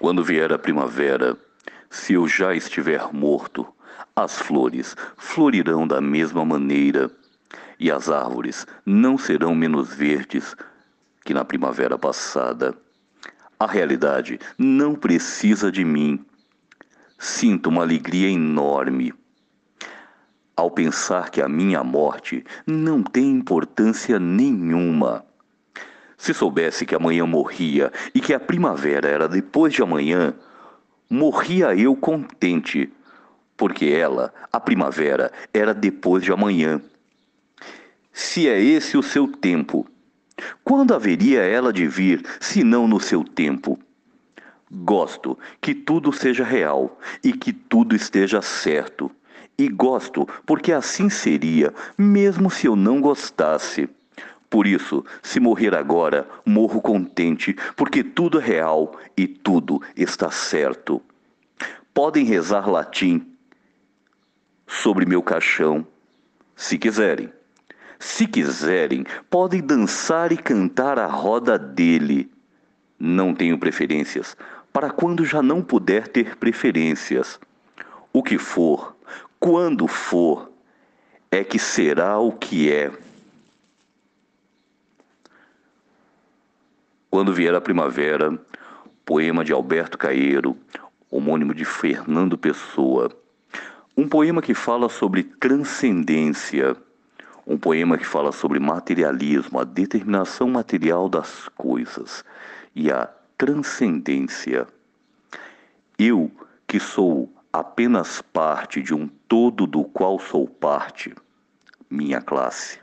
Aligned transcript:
Quando 0.00 0.22
vier 0.22 0.52
a 0.52 0.58
primavera, 0.58 1.36
se 1.90 2.14
eu 2.14 2.28
já 2.28 2.54
estiver 2.54 3.12
morto, 3.12 3.66
as 4.14 4.38
flores 4.38 4.96
florirão 5.16 5.86
da 5.86 6.00
mesma 6.00 6.44
maneira 6.44 7.10
e 7.80 7.90
as 7.90 8.08
árvores 8.08 8.66
não 8.86 9.18
serão 9.18 9.54
menos 9.54 9.94
verdes 9.94 10.54
que 11.24 11.34
na 11.34 11.44
primavera 11.44 11.98
passada. 11.98 12.74
A 13.58 13.66
realidade 13.66 14.38
não 14.56 14.94
precisa 14.94 15.70
de 15.70 15.84
mim. 15.84 16.24
Sinto 17.18 17.68
uma 17.68 17.82
alegria 17.82 18.28
enorme 18.28 19.12
ao 20.56 20.70
pensar 20.70 21.30
que 21.30 21.40
a 21.40 21.48
minha 21.48 21.82
morte 21.84 22.44
não 22.66 23.02
tem 23.02 23.30
importância 23.30 24.18
nenhuma. 24.18 25.24
Se 26.18 26.34
soubesse 26.34 26.84
que 26.84 26.96
amanhã 26.96 27.24
morria 27.24 27.92
e 28.12 28.20
que 28.20 28.34
a 28.34 28.40
primavera 28.40 29.08
era 29.08 29.28
depois 29.28 29.72
de 29.72 29.80
amanhã, 29.80 30.34
morria 31.08 31.74
eu 31.74 31.94
contente, 31.94 32.92
porque 33.56 33.86
ela, 33.86 34.34
a 34.52 34.58
primavera, 34.58 35.32
era 35.54 35.72
depois 35.72 36.24
de 36.24 36.32
amanhã. 36.32 36.82
Se 38.12 38.48
é 38.48 38.60
esse 38.60 38.96
o 38.96 39.02
seu 39.02 39.28
tempo, 39.28 39.86
quando 40.64 40.92
haveria 40.92 41.40
ela 41.42 41.72
de 41.72 41.86
vir, 41.86 42.24
se 42.40 42.64
não 42.64 42.88
no 42.88 43.00
seu 43.00 43.22
tempo? 43.22 43.78
Gosto 44.70 45.38
que 45.60 45.74
tudo 45.74 46.12
seja 46.12 46.44
real 46.44 46.98
e 47.22 47.32
que 47.32 47.52
tudo 47.52 47.94
esteja 47.94 48.42
certo. 48.42 49.10
E 49.56 49.68
gosto 49.68 50.28
porque 50.44 50.72
assim 50.72 51.08
seria, 51.08 51.72
mesmo 51.96 52.50
se 52.50 52.66
eu 52.66 52.76
não 52.76 53.00
gostasse. 53.00 53.88
Por 54.50 54.66
isso, 54.66 55.04
se 55.22 55.38
morrer 55.38 55.74
agora, 55.74 56.26
morro 56.44 56.80
contente, 56.80 57.54
porque 57.76 58.02
tudo 58.02 58.40
é 58.40 58.44
real 58.44 58.98
e 59.16 59.26
tudo 59.26 59.82
está 59.94 60.30
certo. 60.30 61.02
Podem 61.92 62.24
rezar 62.24 62.68
latim 62.68 63.26
sobre 64.66 65.04
meu 65.04 65.22
caixão, 65.22 65.86
se 66.56 66.78
quiserem. 66.78 67.32
Se 67.98 68.26
quiserem, 68.26 69.04
podem 69.28 69.60
dançar 69.60 70.30
e 70.30 70.36
cantar 70.36 70.98
a 70.98 71.06
roda 71.06 71.58
dele. 71.58 72.30
Não 72.98 73.34
tenho 73.34 73.58
preferências, 73.58 74.36
para 74.72 74.90
quando 74.90 75.24
já 75.24 75.42
não 75.42 75.62
puder 75.62 76.08
ter 76.08 76.36
preferências. 76.36 77.40
O 78.12 78.22
que 78.22 78.38
for, 78.38 78.96
quando 79.40 79.86
for, 79.86 80.50
é 81.30 81.42
que 81.44 81.58
será 81.58 82.18
o 82.18 82.32
que 82.32 82.72
é. 82.72 82.92
Quando 87.18 87.34
vier 87.34 87.52
a 87.52 87.60
primavera, 87.60 88.38
poema 89.04 89.44
de 89.44 89.52
Alberto 89.52 89.98
Caeiro, 89.98 90.56
homônimo 91.10 91.52
de 91.52 91.64
Fernando 91.64 92.38
Pessoa. 92.38 93.10
Um 93.96 94.08
poema 94.08 94.40
que 94.40 94.54
fala 94.54 94.88
sobre 94.88 95.24
transcendência, 95.24 96.76
um 97.44 97.58
poema 97.58 97.98
que 97.98 98.06
fala 98.06 98.30
sobre 98.30 98.60
materialismo, 98.60 99.58
a 99.58 99.64
determinação 99.64 100.48
material 100.48 101.08
das 101.08 101.48
coisas 101.56 102.24
e 102.72 102.88
a 102.88 103.10
transcendência. 103.36 104.68
Eu, 105.98 106.30
que 106.68 106.78
sou 106.78 107.32
apenas 107.52 108.22
parte 108.22 108.80
de 108.80 108.94
um 108.94 109.08
todo 109.26 109.66
do 109.66 109.82
qual 109.82 110.20
sou 110.20 110.46
parte, 110.46 111.12
minha 111.90 112.20
classe. 112.20 112.78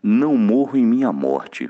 Não 0.00 0.36
morro 0.36 0.76
em 0.76 0.86
minha 0.86 1.12
morte 1.12 1.68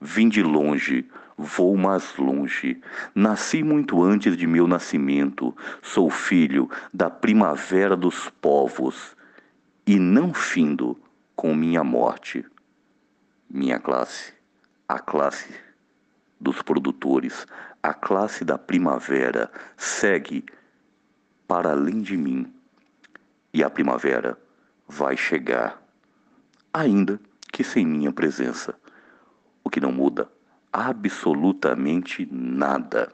Vim 0.00 0.28
de 0.28 0.42
longe, 0.42 1.08
vou 1.36 1.76
mais 1.76 2.16
longe. 2.16 2.80
Nasci 3.14 3.62
muito 3.64 4.02
antes 4.02 4.36
de 4.36 4.46
meu 4.46 4.66
nascimento. 4.66 5.56
Sou 5.82 6.08
filho 6.08 6.70
da 6.94 7.10
primavera 7.10 7.96
dos 7.96 8.30
povos 8.40 9.16
e 9.86 9.98
não 9.98 10.32
findo 10.32 10.96
com 11.34 11.54
minha 11.54 11.82
morte. 11.82 12.44
Minha 13.50 13.80
classe, 13.80 14.32
a 14.86 15.00
classe 15.00 15.52
dos 16.40 16.62
produtores, 16.62 17.46
a 17.82 17.92
classe 17.92 18.44
da 18.44 18.56
primavera 18.56 19.50
segue 19.76 20.44
para 21.46 21.72
além 21.72 22.00
de 22.02 22.16
mim. 22.16 22.52
E 23.52 23.64
a 23.64 23.70
primavera 23.70 24.38
vai 24.86 25.16
chegar, 25.16 25.82
ainda 26.72 27.18
que 27.50 27.64
sem 27.64 27.84
minha 27.84 28.12
presença 28.12 28.74
o 29.68 29.70
que 29.70 29.80
não 29.80 29.92
muda 29.92 30.28
absolutamente 30.72 32.26
nada. 32.32 33.12